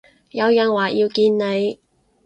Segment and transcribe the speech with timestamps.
[0.31, 1.79] 有人話要見你